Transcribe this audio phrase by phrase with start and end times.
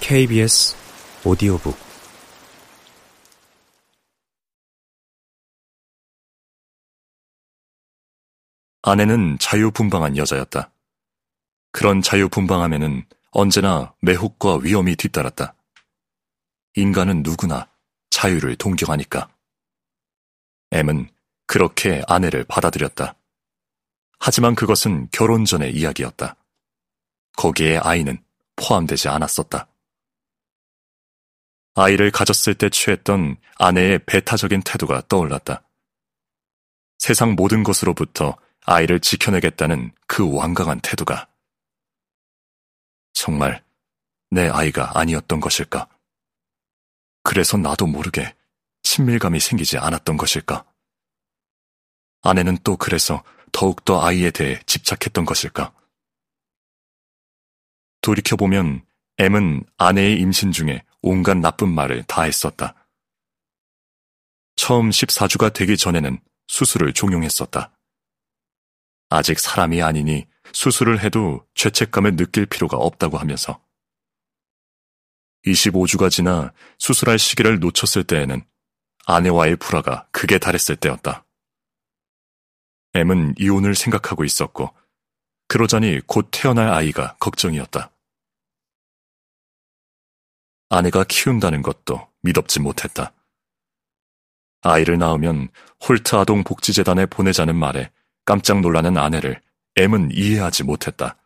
[0.00, 0.76] KBS
[1.24, 1.76] 오디오북
[8.82, 10.70] 아내는 자유분방한 여자였다.
[11.72, 15.56] 그런 자유분방함에는 언제나 매혹과 위험이 뒤따랐다.
[16.76, 17.68] 인간은 누구나
[18.10, 19.28] 자유를 동경하니까.
[20.70, 21.10] M은
[21.46, 23.16] 그렇게 아내를 받아들였다.
[24.18, 26.36] 하지만 그것은 결혼 전의 이야기였다.
[27.36, 28.22] 거기에 아이는
[28.56, 29.68] 포함되지 않았었다.
[31.74, 35.62] 아이를 가졌을 때 취했던 아내의 배타적인 태도가 떠올랐다.
[36.98, 41.28] 세상 모든 것으로부터 아이를 지켜내겠다는 그 완강한 태도가
[43.12, 43.62] 정말
[44.30, 45.88] 내 아이가 아니었던 것일까?
[47.22, 48.34] 그래서 나도 모르게
[48.82, 50.64] 친밀감이 생기지 않았던 것일까?
[52.22, 55.72] 아내는 또 그래서 더욱더 아이에 대해 집착했던 것일까?
[58.00, 58.84] 돌이켜보면
[59.18, 62.74] M은 아내의 임신 중에 온갖 나쁜 말을 다 했었다.
[64.56, 67.72] 처음 14주가 되기 전에는 수술을 종용했었다.
[69.10, 73.60] 아직 사람이 아니니 수술을 해도 죄책감을 느낄 필요가 없다고 하면서
[75.44, 78.42] 25주가 지나 수술할 시기를 놓쳤을 때에는
[79.04, 81.25] 아내와의 불화가 극에 달했을 때였다.
[82.96, 84.74] M은 이혼을 생각하고 있었고
[85.48, 87.90] 그러자니 곧 태어날 아이가 걱정이었다.
[90.68, 93.12] 아내가 키운다는 것도 믿업지 못했다.
[94.62, 95.48] 아이를 낳으면
[95.86, 97.90] 홀트 아동 복지재단에 보내자는 말에
[98.24, 99.40] 깜짝 놀라는 아내를
[99.76, 101.16] M은 이해하지 못했다.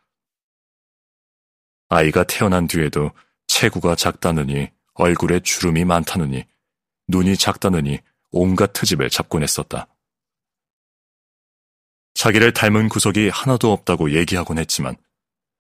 [1.89, 3.11] 아이가 태어난 뒤에도
[3.47, 6.45] 체구가 작다느니 얼굴에 주름이 많다느니
[7.09, 7.99] 눈이 작다느니
[8.31, 9.87] 온갖 트집을 잡곤 했었다.
[12.15, 14.97] 자기를 닮은 구석이 하나도 없다고 얘기하곤 했지만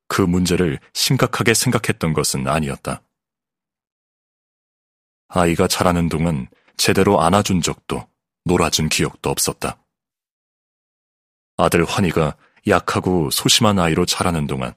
[0.08, 3.02] 그 문제를 심각하게 생각했던 것은 아니었다.
[5.28, 8.08] 아이가 자라는 동안 제대로 안아준 적도
[8.44, 9.78] 놀아준 기억도 없었다.
[11.56, 12.36] 아들 환희가
[12.66, 14.74] 약하고 소심한 아이로 자라는 동안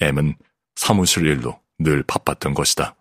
[0.00, 0.36] M은
[0.76, 2.96] 사무실 일로 늘 바빴던 것이다.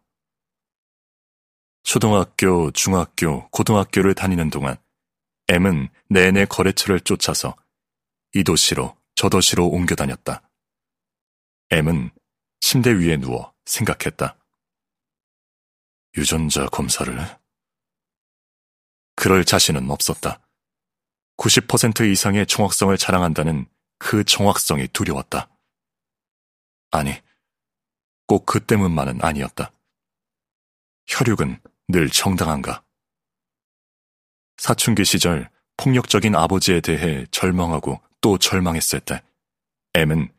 [1.83, 4.77] 초등학교, 중학교, 고등학교를 다니는 동안
[5.47, 7.55] M은 내내 거래처를 쫓아서
[8.33, 10.49] 이 도시로 저 도시로 옮겨 다녔다.
[11.69, 12.11] M은
[12.59, 14.37] 침대 위에 누워 생각했다.
[16.17, 17.39] 유전자 검사를 해?
[19.15, 20.41] 그럴 자신은 없었다.
[21.37, 23.67] 90% 이상의 정확성을 자랑한다는
[23.97, 25.49] 그 정확성이 두려웠다.
[26.91, 27.21] 아니,
[28.27, 29.71] 꼭 그 때문만은 아니었다.
[31.07, 32.83] 혈육은 늘 정당한가?
[34.57, 39.21] 사춘기 시절 폭력적인 아버지에 대해 절망하고 또 절망했을 때
[39.93, 40.31] M은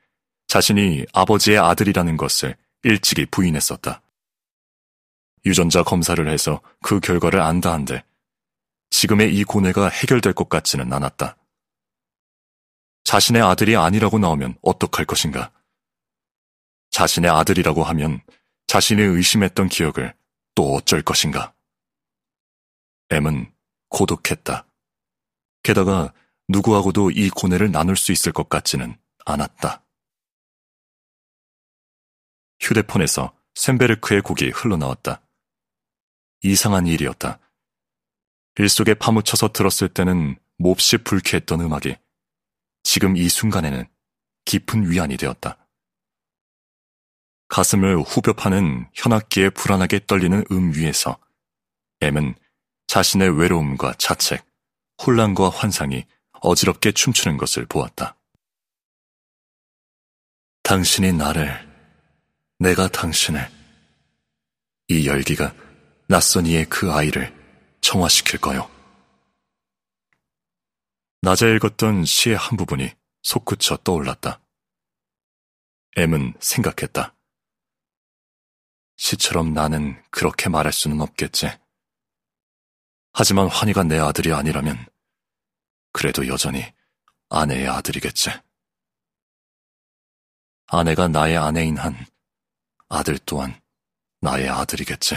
[0.47, 4.03] 자신이 아버지의 아들이라는 것을 일찍이 부인했었다.
[5.47, 8.05] 유전자 검사를 해서 그 결과를 안다 한데
[8.91, 11.37] 지금의 이 고뇌가 해결될 것 같지는 않았다.
[13.05, 15.51] 자신의 아들이 아니라고 나오면 어떡할 것인가?
[16.91, 18.21] 자신의 아들이라고 하면
[18.67, 20.15] 자신이 의심했던 기억을
[20.55, 21.55] 또 어쩔 것인가?
[23.11, 23.53] M은
[23.89, 24.67] 고독했다.
[25.63, 26.13] 게다가
[26.50, 29.84] 누구하고도 이 고뇌를 나눌 수 있을 것 같지는 않았다.
[32.61, 35.22] 휴대폰에서 샌베르크의 곡이 흘러나왔다.
[36.43, 37.39] 이상한 일이었다.
[38.59, 41.97] 일 속에 파묻혀서 들었을 때는 몹시 불쾌했던 음악이
[42.83, 43.87] 지금 이 순간에는
[44.44, 45.56] 깊은 위안이 되었다.
[47.49, 51.19] 가슴을 후벼 파는 현악기에 불안하게 떨리는 음 위에서
[52.00, 52.34] M은
[52.87, 54.44] 자신의 외로움과 자책,
[55.05, 56.06] 혼란과 환상이
[56.41, 58.17] 어지럽게 춤추는 것을 보았다.
[60.62, 61.69] 당신이 나를,
[62.59, 63.51] 내가 당신을,
[64.89, 65.55] 이 열기가
[66.09, 67.34] 낯선 이의 그 아이를
[67.81, 68.71] 정화시킬까요?
[71.22, 72.92] 낮에 읽었던 시의 한 부분이
[73.22, 74.41] 솟구쳐 떠올랐다.
[75.97, 77.15] M은 생각했다.
[78.97, 81.51] 시처럼 나는 그렇게 말할 수는 없겠지.
[83.13, 84.87] 하지만 환희가 내 아들이 아니라면
[85.92, 86.65] 그래도 여전히
[87.28, 88.31] 아내의 아들이겠지.
[90.66, 92.07] 아내가 나의 아내인 한
[92.89, 93.60] 아들 또한
[94.21, 95.16] 나의 아들이겠지.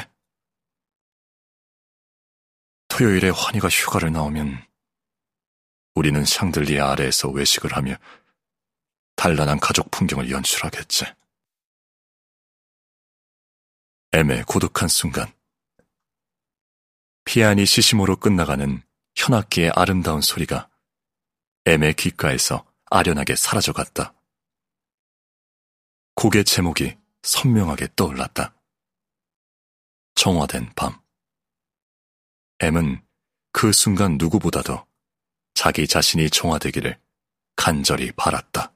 [2.88, 4.66] 토요일에 환희가 휴가를 나오면
[5.96, 7.96] 우리는 샹들리에 아래에서 외식을 하며
[9.16, 11.06] 단란한 가족 풍경을 연출하겠지.
[14.12, 15.32] 애매 고독한 순간
[17.26, 18.84] 피아니 시시모로 끝나가는
[19.24, 20.70] 현악기의 아름다운 소리가
[21.64, 24.14] 애매 귓가에서 아련하게 사라져갔다.
[26.16, 28.54] 곡의 제목이 선명하게 떠올랐다.
[30.16, 31.00] 정화된 밤.
[32.60, 33.02] M은
[33.54, 34.86] 그 순간 누구보다도
[35.54, 37.00] 자기 자신이 정화되기를
[37.56, 38.73] 간절히 바랐다.